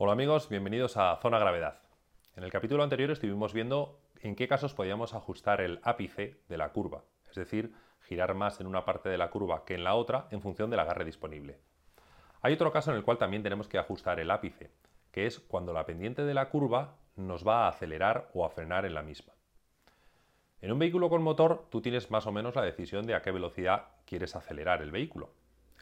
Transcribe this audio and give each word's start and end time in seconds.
Hola 0.00 0.12
amigos, 0.12 0.48
bienvenidos 0.48 0.96
a 0.96 1.16
Zona 1.16 1.40
Gravedad. 1.40 1.80
En 2.36 2.44
el 2.44 2.52
capítulo 2.52 2.84
anterior 2.84 3.10
estuvimos 3.10 3.52
viendo 3.52 3.98
en 4.20 4.36
qué 4.36 4.46
casos 4.46 4.72
podíamos 4.72 5.12
ajustar 5.12 5.60
el 5.60 5.80
ápice 5.82 6.36
de 6.48 6.56
la 6.56 6.68
curva, 6.68 7.02
es 7.28 7.34
decir, 7.34 7.74
girar 8.02 8.32
más 8.34 8.60
en 8.60 8.68
una 8.68 8.84
parte 8.84 9.08
de 9.08 9.18
la 9.18 9.28
curva 9.28 9.64
que 9.64 9.74
en 9.74 9.82
la 9.82 9.96
otra 9.96 10.28
en 10.30 10.40
función 10.40 10.70
del 10.70 10.78
agarre 10.78 11.04
disponible. 11.04 11.58
Hay 12.42 12.52
otro 12.52 12.70
caso 12.70 12.92
en 12.92 12.96
el 12.96 13.02
cual 13.02 13.18
también 13.18 13.42
tenemos 13.42 13.66
que 13.66 13.76
ajustar 13.76 14.20
el 14.20 14.30
ápice, 14.30 14.70
que 15.10 15.26
es 15.26 15.40
cuando 15.40 15.72
la 15.72 15.84
pendiente 15.84 16.22
de 16.22 16.34
la 16.34 16.48
curva 16.48 16.94
nos 17.16 17.44
va 17.44 17.64
a 17.64 17.68
acelerar 17.68 18.30
o 18.34 18.46
a 18.46 18.50
frenar 18.50 18.86
en 18.86 18.94
la 18.94 19.02
misma. 19.02 19.32
En 20.60 20.70
un 20.70 20.78
vehículo 20.78 21.10
con 21.10 21.24
motor 21.24 21.66
tú 21.70 21.82
tienes 21.82 22.08
más 22.12 22.24
o 22.28 22.30
menos 22.30 22.54
la 22.54 22.62
decisión 22.62 23.04
de 23.04 23.16
a 23.16 23.22
qué 23.22 23.32
velocidad 23.32 23.86
quieres 24.04 24.36
acelerar 24.36 24.80
el 24.80 24.92
vehículo. 24.92 25.32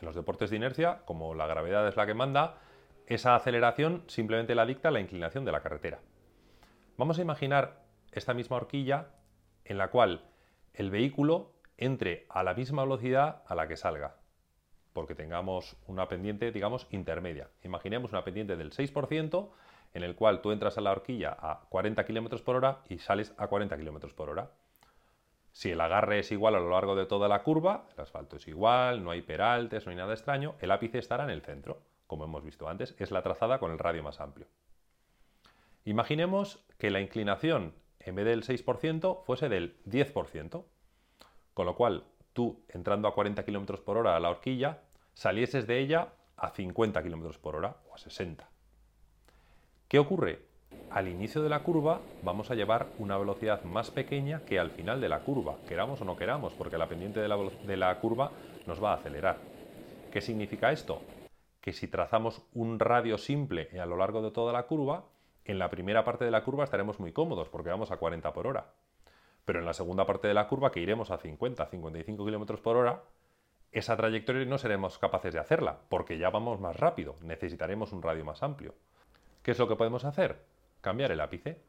En 0.01 0.07
los 0.07 0.15
deportes 0.15 0.49
de 0.49 0.57
inercia, 0.57 1.03
como 1.05 1.35
la 1.35 1.47
gravedad 1.47 1.87
es 1.87 1.99
la 1.99 2.07
que 2.07 2.15
manda, 2.15 2.61
esa 3.07 3.37
aceleración 3.37 4.03
simplemente 4.09 4.55
la 4.55 4.67
dicta 4.67 4.91
la 4.91 5.01
inclinación 5.01 5.45
de 5.45 5.53
la 5.53 5.63
carretera. 5.63 6.01
Vamos 6.97 7.19
a 7.19 7.23
imaginar 7.23 7.85
esta 8.13 8.35
misma 8.35 8.57
horquilla 8.57 9.09
en 9.65 9.79
la 9.79 9.89
cual 9.89 10.25
el 10.75 10.91
vehículo 10.91 11.53
entre 11.77 12.27
a 12.29 12.43
la 12.43 12.55
misma 12.55 12.83
velocidad 12.83 13.43
a 13.47 13.55
la 13.55 13.69
que 13.69 13.77
salga, 13.77 14.17
porque 14.93 15.15
tengamos 15.15 15.77
una 15.87 16.09
pendiente, 16.09 16.51
digamos, 16.53 16.87
intermedia. 16.91 17.51
Imaginemos 17.63 18.13
una 18.13 18.25
pendiente 18.25 18.57
del 18.57 18.73
6%, 18.73 19.51
en 19.95 20.03
el 20.03 20.17
cual 20.17 20.41
tú 20.41 20.53
entras 20.53 20.79
a 20.79 20.81
la 20.81 20.93
horquilla 20.93 21.37
a 21.39 21.67
40 21.69 22.05
km 22.05 22.43
por 22.43 22.57
hora 22.57 22.81
y 22.89 22.99
sales 22.99 23.35
a 23.39 23.47
40 23.47 23.77
km 23.77 24.15
por 24.15 24.31
hora. 24.31 24.51
Si 25.53 25.71
el 25.71 25.81
agarre 25.81 26.19
es 26.19 26.33
igual 26.33 26.55
a 26.55 26.61
lo 26.61 26.71
largo 26.71 26.97
de 26.97 27.07
toda 27.07 27.29
la 27.29 27.43
curva, 27.43 27.87
el 27.95 28.03
asfalto 28.03 28.37
es 28.37 28.49
igual, 28.49 29.03
no 29.03 29.11
hay 29.11 29.23
peraltes, 29.23 29.87
no 29.87 29.91
hay 29.91 29.97
nada 29.97 30.13
extraño, 30.13 30.57
el 30.61 30.71
ápice 30.71 30.99
estará 30.99 31.25
en 31.25 31.31
el 31.31 31.43
centro. 31.43 31.81
Como 32.07 32.25
hemos 32.25 32.45
visto 32.45 32.69
antes, 32.69 32.95
es 32.99 33.11
la 33.11 33.23
trazada 33.23 33.59
con 33.59 33.73
el 33.73 33.79
radio 33.79 34.03
más 34.03 34.21
amplio. 34.21 34.47
Imaginemos 35.85 36.65
que 36.79 36.91
la 36.91 37.01
inclinación, 37.01 37.75
en 38.01 38.15
vez 38.15 38.27
del 38.27 38.45
6%, 38.45 39.25
fuese 39.25 39.49
del 39.49 39.77
10%, 39.85 40.65
con 41.55 41.67
lo 41.67 41.77
cual 41.77 42.05
tú, 42.33 42.61
entrando 42.69 43.09
a 43.09 43.15
40 43.15 43.45
km 43.45 43.81
por 43.81 43.97
hora 43.97 44.17
a 44.17 44.21
la 44.21 44.31
horquilla, 44.31 44.83
salieses 45.15 45.67
de 45.67 45.79
ella 45.79 46.13
a 46.37 46.51
50 46.51 47.03
km 47.03 47.39
por 47.39 47.57
hora 47.57 47.77
o 47.89 47.95
a 47.95 47.99
60. 47.99 48.49
¿Qué 49.89 49.99
ocurre? 49.99 50.41
Al 50.91 51.09
inicio 51.09 51.43
de 51.43 51.49
la 51.49 51.63
curva 51.63 52.01
vamos 52.23 52.51
a 52.51 52.55
llevar 52.55 52.89
una 52.99 53.17
velocidad 53.17 53.63
más 53.65 53.91
pequeña 53.91 54.41
que 54.41 54.59
al 54.59 54.71
final 54.71 55.01
de 55.01 55.09
la 55.09 55.21
curva, 55.21 55.57
queramos 55.69 56.01
o 56.01 56.05
no 56.05 56.17
queramos, 56.17 56.53
porque 56.55 56.79
la 56.79 56.89
pendiente 56.89 57.21
de 57.21 57.29
la, 57.29 57.37
de 57.37 57.77
la 57.77 57.99
curva 58.01 58.33
nos 58.67 58.83
va 58.83 58.93
a 58.93 58.97
acelerar. 58.97 59.39
¿Qué 60.13 60.21
significa 60.21 60.73
esto? 60.73 61.01
Que 61.67 61.73
si 61.73 61.89
trazamos 61.89 62.43
un 62.55 62.79
radio 62.79 63.19
simple 63.19 63.69
a 63.81 63.87
lo 63.87 63.97
largo 63.97 64.23
de 64.23 64.31
toda 64.31 64.53
la 64.53 64.69
curva, 64.69 65.07
en 65.45 65.59
la 65.59 65.69
primera 65.69 66.05
parte 66.05 66.25
de 66.25 66.31
la 66.31 66.45
curva 66.45 66.63
estaremos 66.63 67.01
muy 67.01 67.11
cómodos 67.11 67.49
porque 67.49 67.71
vamos 67.71 67.91
a 67.91 67.97
40 67.97 68.33
por 68.33 68.47
hora. 68.47 68.71
Pero 69.45 69.59
en 69.59 69.67
la 69.67 69.73
segunda 69.73 70.07
parte 70.07 70.29
de 70.29 70.35
la 70.35 70.47
curva, 70.47 70.71
que 70.71 70.79
iremos 70.79 71.11
a 71.11 71.19
50, 71.19 71.67
55 71.67 72.25
km 72.25 72.61
por 72.61 72.77
hora, 72.77 73.03
esa 73.73 73.97
trayectoria 73.97 74.45
no 74.45 74.59
seremos 74.59 75.01
capaces 75.01 75.35
de 75.35 75.41
hacerla 75.41 75.81
porque 75.89 76.19
ya 76.19 76.31
vamos 76.31 76.61
más 76.61 76.77
rápido, 76.77 77.17
necesitaremos 77.21 77.93
un 77.93 78.03
radio 78.03 78.25
más 78.25 78.45
amplio. 78.45 78.77
¿Qué 79.43 79.51
es 79.51 79.59
lo 79.59 79.67
que 79.67 79.75
podemos 79.75 80.05
hacer? 80.05 80.45
Cambiar 80.83 81.11
el 81.11 81.21
ápice. 81.21 81.61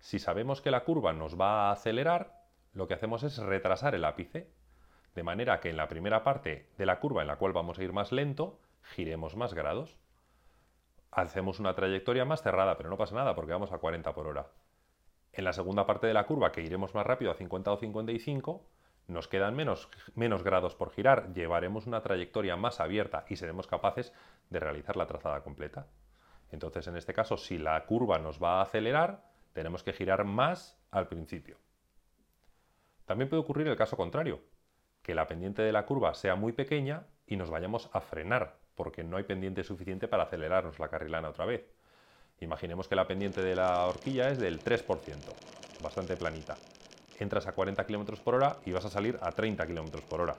Si 0.00 0.18
sabemos 0.18 0.60
que 0.60 0.70
la 0.70 0.84
curva 0.84 1.14
nos 1.14 1.40
va 1.40 1.70
a 1.70 1.72
acelerar, 1.72 2.42
lo 2.74 2.86
que 2.86 2.92
hacemos 2.92 3.22
es 3.22 3.38
retrasar 3.38 3.94
el 3.94 4.04
ápice, 4.04 4.50
de 5.14 5.22
manera 5.22 5.60
que 5.60 5.70
en 5.70 5.78
la 5.78 5.88
primera 5.88 6.24
parte 6.24 6.68
de 6.76 6.84
la 6.84 7.00
curva 7.00 7.22
en 7.22 7.28
la 7.28 7.36
cual 7.36 7.54
vamos 7.54 7.78
a 7.78 7.82
ir 7.82 7.94
más 7.94 8.12
lento, 8.12 8.58
giremos 8.94 9.36
más 9.36 9.54
grados. 9.54 9.98
Hacemos 11.10 11.60
una 11.60 11.74
trayectoria 11.74 12.24
más 12.24 12.42
cerrada, 12.42 12.76
pero 12.76 12.90
no 12.90 12.96
pasa 12.96 13.14
nada 13.14 13.34
porque 13.34 13.52
vamos 13.52 13.72
a 13.72 13.78
40 13.78 14.14
por 14.14 14.26
hora. 14.26 14.48
En 15.32 15.44
la 15.44 15.52
segunda 15.52 15.86
parte 15.86 16.06
de 16.06 16.14
la 16.14 16.26
curva, 16.26 16.52
que 16.52 16.62
iremos 16.62 16.94
más 16.94 17.06
rápido 17.06 17.30
a 17.30 17.34
50 17.34 17.72
o 17.72 17.76
55, 17.76 18.66
nos 19.08 19.28
quedan 19.28 19.54
menos, 19.54 19.88
menos 20.14 20.42
grados 20.42 20.74
por 20.74 20.90
girar, 20.90 21.32
llevaremos 21.32 21.86
una 21.86 22.02
trayectoria 22.02 22.56
más 22.56 22.80
abierta 22.80 23.24
y 23.28 23.36
seremos 23.36 23.66
capaces 23.66 24.12
de 24.50 24.60
realizar 24.60 24.96
la 24.96 25.06
trazada 25.06 25.42
completa. 25.42 25.86
Entonces, 26.50 26.86
en 26.86 26.96
este 26.96 27.14
caso, 27.14 27.36
si 27.36 27.58
la 27.58 27.84
curva 27.86 28.18
nos 28.18 28.42
va 28.42 28.58
a 28.58 28.62
acelerar, 28.62 29.24
tenemos 29.52 29.82
que 29.82 29.92
girar 29.92 30.24
más 30.24 30.78
al 30.90 31.08
principio. 31.08 31.58
También 33.04 33.28
puede 33.28 33.42
ocurrir 33.42 33.68
el 33.68 33.76
caso 33.76 33.96
contrario, 33.96 34.40
que 35.02 35.14
la 35.14 35.26
pendiente 35.28 35.62
de 35.62 35.72
la 35.72 35.86
curva 35.86 36.14
sea 36.14 36.34
muy 36.34 36.52
pequeña 36.52 37.06
y 37.26 37.36
nos 37.36 37.50
vayamos 37.50 37.88
a 37.92 38.00
frenar, 38.00 38.58
porque 38.76 39.02
no 39.02 39.16
hay 39.16 39.24
pendiente 39.24 39.64
suficiente 39.64 40.06
para 40.06 40.24
acelerarnos 40.24 40.78
la 40.78 40.88
carrilana 40.88 41.30
otra 41.30 41.46
vez. 41.46 41.66
Imaginemos 42.40 42.86
que 42.86 42.94
la 42.94 43.08
pendiente 43.08 43.42
de 43.42 43.56
la 43.56 43.86
horquilla 43.86 44.30
es 44.30 44.38
del 44.38 44.62
3%, 44.62 45.34
bastante 45.80 46.16
planita. 46.16 46.58
Entras 47.18 47.46
a 47.46 47.52
40 47.52 47.84
km 47.86 48.20
por 48.20 48.34
hora 48.36 48.58
y 48.64 48.72
vas 48.72 48.84
a 48.84 48.90
salir 48.90 49.18
a 49.22 49.34
30 49.34 49.66
km 49.66 50.02
por 50.02 50.20
hora. 50.20 50.36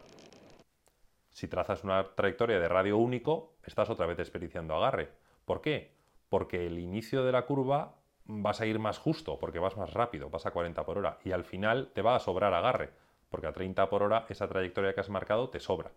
Si 1.32 1.48
trazas 1.48 1.84
una 1.84 2.16
trayectoria 2.16 2.60
de 2.60 2.70
radio 2.70 2.98
único, 2.98 3.58
estás 3.66 3.90
otra 3.90 4.06
vez 4.06 4.18
desperdiciando 4.18 4.76
agarre. 4.76 5.10
¿Por 5.46 5.62
qué? 5.62 5.98
porque 6.30 6.66
el 6.66 6.80
inicio 6.80 7.24
de 7.24 7.32
la 7.32 7.46
curva 7.46 7.96
vas 8.26 8.60
a 8.62 8.66
ir 8.66 8.80
más 8.80 8.98
justo, 8.98 9.40
porque 9.40 9.60
vas 9.60 9.78
más 9.78 9.94
rápido, 9.94 10.30
vas 10.30 10.46
a 10.46 10.52
40 10.52 10.86
por 10.86 10.98
hora, 10.98 11.20
y 11.24 11.32
al 11.32 11.46
final 11.46 11.92
te 11.94 12.02
va 12.02 12.16
a 12.16 12.20
sobrar 12.20 12.54
agarre, 12.54 12.92
porque 13.30 13.48
a 13.48 13.54
30 13.54 13.90
por 13.90 14.04
hora 14.04 14.26
esa 14.30 14.48
trayectoria 14.48 14.94
que 14.94 15.00
has 15.00 15.10
marcado 15.10 15.50
te 15.50 15.60
sobra. 15.60 15.92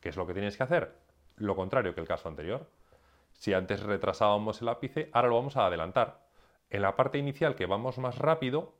¿Qué 0.00 0.08
es 0.08 0.16
lo 0.16 0.26
que 0.26 0.32
tienes 0.32 0.56
que 0.56 0.62
hacer? 0.62 0.94
Lo 1.40 1.56
contrario 1.56 1.94
que 1.94 2.02
el 2.02 2.06
caso 2.06 2.28
anterior. 2.28 2.68
Si 3.32 3.54
antes 3.54 3.82
retrasábamos 3.82 4.60
el 4.60 4.68
ápice, 4.68 5.08
ahora 5.14 5.28
lo 5.28 5.36
vamos 5.36 5.56
a 5.56 5.64
adelantar. 5.64 6.28
En 6.68 6.82
la 6.82 6.96
parte 6.96 7.16
inicial 7.16 7.54
que 7.54 7.64
vamos 7.64 7.96
más 7.96 8.18
rápido, 8.18 8.74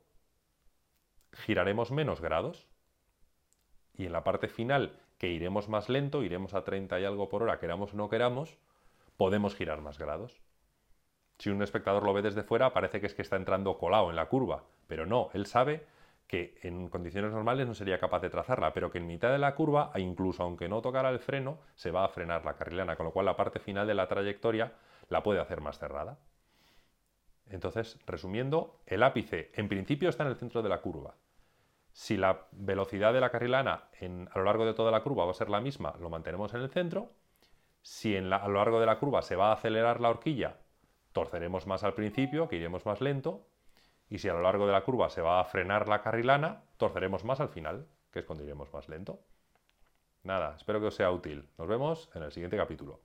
giraremos 1.31 1.89
menos 1.89 2.21
grados. 2.21 2.67
Y 3.95 4.05
en 4.05 4.13
la 4.13 4.23
parte 4.23 4.47
final, 4.47 4.99
que 5.17 5.29
iremos 5.29 5.69
más 5.69 5.89
lento, 5.89 6.21
iremos 6.21 6.53
a 6.53 6.63
30 6.63 6.99
y 6.99 7.05
algo 7.05 7.29
por 7.29 7.41
hora, 7.41 7.59
queramos 7.59 7.95
o 7.95 7.97
no 7.97 8.09
queramos, 8.09 8.59
podemos 9.17 9.55
girar 9.55 9.81
más 9.81 9.97
grados. 9.97 10.39
Si 11.39 11.49
un 11.49 11.63
espectador 11.63 12.03
lo 12.03 12.13
ve 12.13 12.21
desde 12.21 12.43
fuera, 12.43 12.73
parece 12.73 13.01
que 13.01 13.07
es 13.07 13.15
que 13.15 13.23
está 13.23 13.37
entrando 13.37 13.79
colado 13.79 14.11
en 14.11 14.15
la 14.15 14.29
curva, 14.29 14.65
pero 14.85 15.07
no, 15.07 15.31
él 15.33 15.47
sabe 15.47 15.87
que 16.31 16.57
en 16.63 16.87
condiciones 16.87 17.33
normales 17.33 17.67
no 17.67 17.73
sería 17.73 17.99
capaz 17.99 18.21
de 18.21 18.29
trazarla, 18.29 18.71
pero 18.71 18.89
que 18.89 18.99
en 18.99 19.05
mitad 19.05 19.33
de 19.33 19.37
la 19.37 19.53
curva, 19.53 19.91
incluso 19.97 20.43
aunque 20.43 20.69
no 20.69 20.81
tocara 20.81 21.09
el 21.09 21.19
freno, 21.19 21.59
se 21.75 21.91
va 21.91 22.05
a 22.05 22.07
frenar 22.07 22.45
la 22.45 22.53
carrilana, 22.53 22.95
con 22.95 23.05
lo 23.05 23.11
cual 23.11 23.25
la 23.25 23.35
parte 23.35 23.59
final 23.59 23.85
de 23.85 23.95
la 23.95 24.07
trayectoria 24.07 24.71
la 25.09 25.23
puede 25.23 25.41
hacer 25.41 25.59
más 25.59 25.77
cerrada. 25.77 26.19
Entonces, 27.49 27.99
resumiendo, 28.05 28.79
el 28.85 29.03
ápice 29.03 29.51
en 29.55 29.67
principio 29.67 30.07
está 30.07 30.23
en 30.23 30.29
el 30.29 30.37
centro 30.37 30.61
de 30.61 30.69
la 30.69 30.79
curva. 30.79 31.15
Si 31.91 32.15
la 32.15 32.45
velocidad 32.53 33.11
de 33.11 33.19
la 33.19 33.29
carrilana 33.29 33.89
a 33.99 34.39
lo 34.39 34.45
largo 34.45 34.65
de 34.65 34.73
toda 34.73 34.89
la 34.89 35.03
curva 35.03 35.25
va 35.25 35.31
a 35.31 35.33
ser 35.33 35.49
la 35.49 35.59
misma, 35.59 35.95
lo 35.99 36.09
mantenemos 36.09 36.53
en 36.53 36.61
el 36.61 36.69
centro. 36.69 37.11
Si 37.81 38.15
a 38.15 38.21
lo 38.21 38.53
largo 38.53 38.79
de 38.79 38.85
la 38.85 38.99
curva 38.99 39.21
se 39.21 39.35
va 39.35 39.49
a 39.49 39.55
acelerar 39.55 39.99
la 39.99 40.09
horquilla, 40.09 40.59
torceremos 41.11 41.67
más 41.67 41.83
al 41.83 41.93
principio, 41.93 42.47
que 42.47 42.55
iremos 42.55 42.85
más 42.85 43.01
lento, 43.01 43.49
y 44.11 44.19
si 44.19 44.27
a 44.27 44.33
lo 44.33 44.41
largo 44.41 44.67
de 44.67 44.73
la 44.73 44.83
curva 44.83 45.09
se 45.09 45.21
va 45.21 45.39
a 45.39 45.45
frenar 45.45 45.87
la 45.87 46.01
carrilana, 46.01 46.63
torceremos 46.75 47.23
más 47.23 47.39
al 47.39 47.47
final, 47.47 47.87
que 48.11 48.19
es 48.19 48.25
más 48.73 48.89
lento. 48.89 49.21
Nada, 50.23 50.55
espero 50.57 50.81
que 50.81 50.87
os 50.87 50.95
sea 50.95 51.11
útil. 51.11 51.47
Nos 51.57 51.69
vemos 51.69 52.09
en 52.13 52.23
el 52.23 52.31
siguiente 52.33 52.57
capítulo. 52.57 52.99